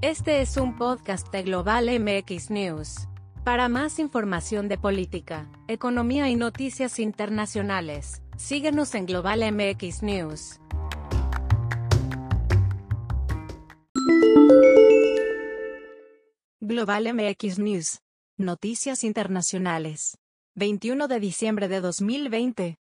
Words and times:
Este 0.00 0.40
es 0.40 0.56
un 0.56 0.76
podcast 0.76 1.26
de 1.32 1.42
Global 1.42 1.88
MX 1.98 2.50
News. 2.52 3.08
Para 3.42 3.68
más 3.68 3.98
información 3.98 4.68
de 4.68 4.78
política, 4.78 5.50
economía 5.66 6.28
y 6.28 6.36
noticias 6.36 7.00
internacionales, 7.00 8.22
síguenos 8.36 8.94
en 8.94 9.06
Global 9.06 9.40
MX 9.52 10.04
News. 10.04 10.60
Global 16.60 17.12
MX 17.12 17.58
News. 17.58 17.98
Noticias 18.36 19.02
internacionales. 19.02 20.16
21 20.54 21.08
de 21.08 21.18
diciembre 21.18 21.66
de 21.66 21.80
2020. 21.80 22.76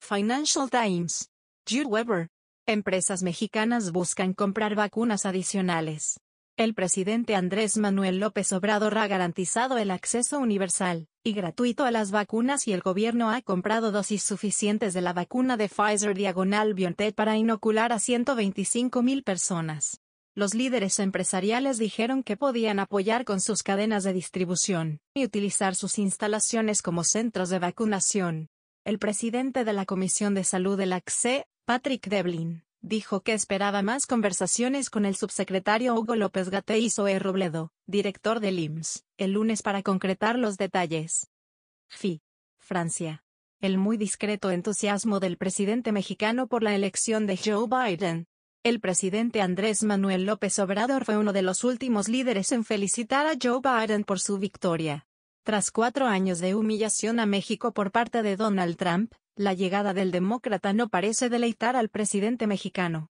Financial 0.00 0.68
Times. 0.68 1.30
Jude 1.70 1.86
Weber. 1.86 2.26
Empresas 2.66 3.22
mexicanas 3.22 3.92
buscan 3.92 4.34
comprar 4.34 4.74
vacunas 4.74 5.24
adicionales. 5.24 6.18
El 6.58 6.74
presidente 6.74 7.36
Andrés 7.36 7.76
Manuel 7.76 8.18
López 8.18 8.52
Obrador 8.52 8.98
ha 8.98 9.06
garantizado 9.06 9.78
el 9.78 9.92
acceso 9.92 10.40
universal 10.40 11.06
y 11.22 11.32
gratuito 11.32 11.84
a 11.84 11.92
las 11.92 12.10
vacunas 12.10 12.66
y 12.66 12.72
el 12.72 12.80
gobierno 12.80 13.30
ha 13.30 13.40
comprado 13.42 13.92
dosis 13.92 14.24
suficientes 14.24 14.92
de 14.92 15.00
la 15.00 15.12
vacuna 15.12 15.56
de 15.56 15.68
Pfizer 15.68 16.16
diagonal 16.16 16.74
BioNTech 16.74 17.14
para 17.14 17.36
inocular 17.36 17.92
a 17.92 18.00
125 18.00 19.04
mil 19.04 19.22
personas. 19.22 20.00
Los 20.34 20.54
líderes 20.54 20.98
empresariales 20.98 21.78
dijeron 21.78 22.24
que 22.24 22.36
podían 22.36 22.80
apoyar 22.80 23.24
con 23.24 23.40
sus 23.40 23.62
cadenas 23.62 24.02
de 24.02 24.12
distribución 24.12 24.98
y 25.14 25.24
utilizar 25.24 25.76
sus 25.76 25.96
instalaciones 26.00 26.82
como 26.82 27.04
centros 27.04 27.50
de 27.50 27.60
vacunación. 27.60 28.48
El 28.84 28.98
presidente 28.98 29.64
de 29.64 29.74
la 29.74 29.84
Comisión 29.84 30.34
de 30.34 30.42
Salud 30.42 30.76
de 30.76 30.86
la 30.86 31.00
CSE, 31.02 31.46
Patrick 31.66 32.08
Devlin, 32.08 32.64
dijo 32.80 33.22
que 33.22 33.32
esperaba 33.32 33.82
más 33.82 34.06
conversaciones 34.06 34.90
con 34.90 35.04
el 35.04 35.16
subsecretario 35.16 35.94
Hugo 35.94 36.16
López 36.16 36.50
Gatell 36.50 36.84
y 36.84 37.18
Robledo, 37.18 37.72
director 37.86 38.40
del 38.40 38.58
IMSS, 38.58 39.04
el 39.16 39.32
lunes 39.32 39.62
para 39.62 39.82
concretar 39.82 40.38
los 40.38 40.56
detalles. 40.56 41.28
FI. 41.88 42.22
Francia. 42.58 43.24
El 43.60 43.78
muy 43.78 43.96
discreto 43.96 44.50
entusiasmo 44.50 45.20
del 45.20 45.36
presidente 45.36 45.90
mexicano 45.90 46.46
por 46.46 46.62
la 46.62 46.74
elección 46.74 47.26
de 47.26 47.36
Joe 47.36 47.66
Biden. 47.66 48.26
El 48.62 48.80
presidente 48.80 49.40
Andrés 49.40 49.82
Manuel 49.82 50.26
López 50.26 50.58
Obrador 50.58 51.04
fue 51.04 51.16
uno 51.16 51.32
de 51.32 51.42
los 51.42 51.64
últimos 51.64 52.08
líderes 52.08 52.52
en 52.52 52.64
felicitar 52.64 53.26
a 53.26 53.34
Joe 53.40 53.60
Biden 53.62 54.04
por 54.04 54.20
su 54.20 54.38
victoria. 54.38 55.06
Tras 55.42 55.70
cuatro 55.70 56.06
años 56.06 56.40
de 56.40 56.54
humillación 56.54 57.20
a 57.20 57.26
México 57.26 57.72
por 57.72 57.90
parte 57.90 58.22
de 58.22 58.36
Donald 58.36 58.76
Trump, 58.76 59.14
la 59.38 59.54
llegada 59.54 59.94
del 59.94 60.10
demócrata 60.10 60.72
no 60.72 60.88
parece 60.88 61.28
deleitar 61.28 61.76
al 61.76 61.88
presidente 61.88 62.48
mexicano. 62.48 63.10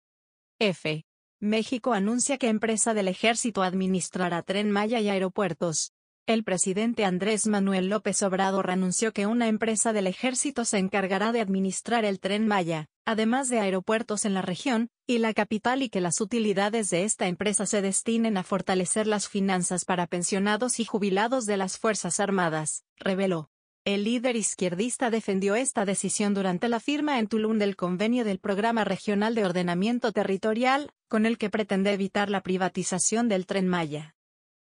F. 0.58 1.06
México 1.38 1.92
anuncia 1.92 2.36
que 2.36 2.48
empresa 2.48 2.94
del 2.94 3.06
ejército 3.06 3.62
administrará 3.62 4.42
tren 4.42 4.70
Maya 4.70 4.98
y 5.00 5.08
aeropuertos. 5.08 5.92
El 6.26 6.42
presidente 6.42 7.04
Andrés 7.04 7.46
Manuel 7.46 7.88
López 7.88 8.20
Obrador 8.24 8.72
anunció 8.72 9.12
que 9.12 9.26
una 9.26 9.46
empresa 9.46 9.92
del 9.92 10.08
ejército 10.08 10.64
se 10.64 10.78
encargará 10.78 11.30
de 11.30 11.40
administrar 11.40 12.04
el 12.04 12.18
tren 12.18 12.48
Maya, 12.48 12.88
además 13.04 13.48
de 13.48 13.60
aeropuertos 13.60 14.24
en 14.24 14.34
la 14.34 14.42
región 14.42 14.90
y 15.06 15.18
la 15.18 15.32
capital 15.32 15.82
y 15.82 15.90
que 15.90 16.00
las 16.00 16.20
utilidades 16.20 16.90
de 16.90 17.04
esta 17.04 17.28
empresa 17.28 17.66
se 17.66 17.82
destinen 17.82 18.36
a 18.36 18.42
fortalecer 18.42 19.06
las 19.06 19.28
finanzas 19.28 19.84
para 19.84 20.08
pensionados 20.08 20.80
y 20.80 20.84
jubilados 20.84 21.46
de 21.46 21.56
las 21.56 21.78
Fuerzas 21.78 22.18
Armadas, 22.18 22.82
reveló. 22.96 23.48
El 23.86 24.02
líder 24.02 24.34
izquierdista 24.34 25.10
defendió 25.10 25.54
esta 25.54 25.84
decisión 25.84 26.34
durante 26.34 26.68
la 26.68 26.80
firma 26.80 27.20
en 27.20 27.28
Tulum 27.28 27.56
del 27.56 27.76
convenio 27.76 28.24
del 28.24 28.40
Programa 28.40 28.82
Regional 28.82 29.36
de 29.36 29.44
Ordenamiento 29.44 30.10
Territorial, 30.10 30.90
con 31.06 31.24
el 31.24 31.38
que 31.38 31.50
pretende 31.50 31.92
evitar 31.92 32.28
la 32.28 32.40
privatización 32.40 33.28
del 33.28 33.46
tren 33.46 33.68
Maya. 33.68 34.16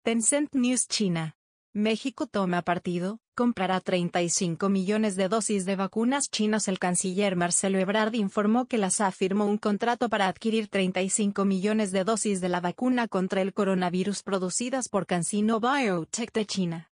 Tencent 0.03 0.55
News 0.55 0.89
China. 0.89 1.37
México 1.75 2.27
toma 2.27 2.63
partido, 2.63 3.19
comprará 3.35 3.81
35 3.81 4.71
millones 4.71 5.15
de 5.17 5.29
dosis 5.29 5.67
de 5.67 5.77
vacunas 5.77 6.31
chinas. 6.31 6.67
El 6.67 6.79
canciller 6.79 7.37
Marcelo 7.37 7.79
Ebrard 7.79 8.15
informó 8.15 8.65
que 8.65 8.79
la 8.79 8.89
SA 8.89 9.11
firmó 9.11 9.45
un 9.45 9.59
contrato 9.59 10.09
para 10.09 10.27
adquirir 10.27 10.69
35 10.69 11.45
millones 11.45 11.93
de 11.93 12.05
dosis 12.05 12.41
de 12.41 12.49
la 12.49 12.63
vacuna 12.63 13.09
contra 13.09 13.43
el 13.43 13.53
coronavirus 13.53 14.23
producidas 14.23 14.89
por 14.89 15.05
CanSino 15.05 15.61
Biotech 15.61 16.33
de 16.33 16.47
China. 16.47 16.91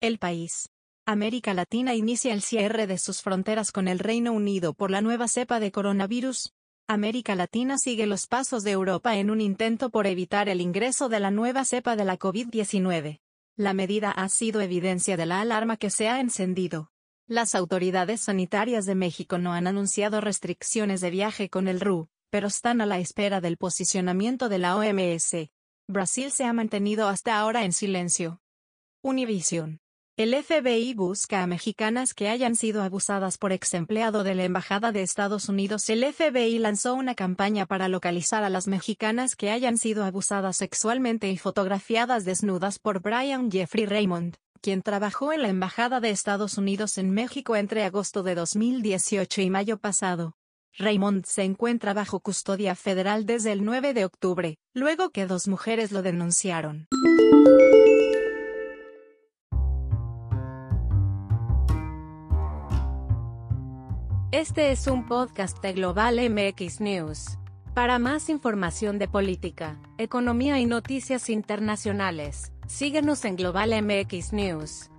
El 0.00 0.18
país. 0.18 0.69
América 1.06 1.54
Latina 1.54 1.94
inicia 1.94 2.32
el 2.32 2.42
cierre 2.42 2.86
de 2.86 2.98
sus 2.98 3.22
fronteras 3.22 3.72
con 3.72 3.88
el 3.88 3.98
Reino 3.98 4.32
Unido 4.32 4.74
por 4.74 4.90
la 4.90 5.00
nueva 5.00 5.28
cepa 5.28 5.58
de 5.58 5.72
coronavirus. 5.72 6.52
América 6.86 7.34
Latina 7.34 7.78
sigue 7.78 8.06
los 8.06 8.26
pasos 8.26 8.64
de 8.64 8.72
Europa 8.72 9.16
en 9.16 9.30
un 9.30 9.40
intento 9.40 9.90
por 9.90 10.06
evitar 10.06 10.48
el 10.48 10.60
ingreso 10.60 11.08
de 11.08 11.20
la 11.20 11.30
nueva 11.30 11.64
cepa 11.64 11.96
de 11.96 12.04
la 12.04 12.18
COVID-19. 12.18 13.20
La 13.56 13.74
medida 13.74 14.10
ha 14.10 14.28
sido 14.28 14.60
evidencia 14.60 15.16
de 15.16 15.26
la 15.26 15.40
alarma 15.40 15.76
que 15.76 15.90
se 15.90 16.08
ha 16.08 16.20
encendido. 16.20 16.90
Las 17.26 17.54
autoridades 17.54 18.22
sanitarias 18.22 18.86
de 18.86 18.94
México 18.94 19.38
no 19.38 19.52
han 19.52 19.66
anunciado 19.66 20.20
restricciones 20.20 21.00
de 21.00 21.10
viaje 21.10 21.48
con 21.48 21.68
el 21.68 21.80
RU, 21.80 22.08
pero 22.30 22.48
están 22.48 22.80
a 22.80 22.86
la 22.86 22.98
espera 22.98 23.40
del 23.40 23.56
posicionamiento 23.56 24.48
de 24.48 24.58
la 24.58 24.76
OMS. 24.76 25.50
Brasil 25.88 26.30
se 26.32 26.44
ha 26.44 26.52
mantenido 26.52 27.08
hasta 27.08 27.38
ahora 27.38 27.64
en 27.64 27.72
silencio. 27.72 28.40
Univision. 29.02 29.80
El 30.20 30.34
FBI 30.34 30.92
busca 30.92 31.42
a 31.42 31.46
mexicanas 31.46 32.12
que 32.12 32.28
hayan 32.28 32.54
sido 32.54 32.82
abusadas 32.82 33.38
por 33.38 33.52
ex 33.52 33.72
empleado 33.72 34.22
de 34.22 34.34
la 34.34 34.44
Embajada 34.44 34.92
de 34.92 35.00
Estados 35.00 35.48
Unidos. 35.48 35.88
El 35.88 36.04
FBI 36.04 36.58
lanzó 36.58 36.92
una 36.92 37.14
campaña 37.14 37.64
para 37.64 37.88
localizar 37.88 38.44
a 38.44 38.50
las 38.50 38.66
mexicanas 38.68 39.34
que 39.34 39.50
hayan 39.50 39.78
sido 39.78 40.04
abusadas 40.04 40.58
sexualmente 40.58 41.30
y 41.30 41.38
fotografiadas 41.38 42.26
desnudas 42.26 42.78
por 42.78 43.00
Brian 43.00 43.50
Jeffrey 43.50 43.86
Raymond, 43.86 44.36
quien 44.60 44.82
trabajó 44.82 45.32
en 45.32 45.40
la 45.40 45.48
Embajada 45.48 46.00
de 46.00 46.10
Estados 46.10 46.58
Unidos 46.58 46.98
en 46.98 47.12
México 47.12 47.56
entre 47.56 47.82
agosto 47.84 48.22
de 48.22 48.34
2018 48.34 49.40
y 49.40 49.48
mayo 49.48 49.78
pasado. 49.78 50.34
Raymond 50.76 51.24
se 51.24 51.44
encuentra 51.44 51.94
bajo 51.94 52.20
custodia 52.20 52.74
federal 52.74 53.24
desde 53.24 53.52
el 53.52 53.64
9 53.64 53.94
de 53.94 54.04
octubre, 54.04 54.58
luego 54.74 55.12
que 55.12 55.24
dos 55.24 55.48
mujeres 55.48 55.92
lo 55.92 56.02
denunciaron. 56.02 56.88
Este 64.40 64.70
es 64.70 64.86
un 64.86 65.04
podcast 65.04 65.60
de 65.60 65.74
Global 65.74 66.18
MX 66.30 66.80
News. 66.80 67.36
Para 67.74 67.98
más 67.98 68.30
información 68.30 68.98
de 68.98 69.06
política, 69.06 69.78
economía 69.98 70.58
y 70.58 70.64
noticias 70.64 71.28
internacionales, 71.28 72.50
síguenos 72.66 73.26
en 73.26 73.36
Global 73.36 73.70
MX 73.82 74.32
News. 74.32 74.90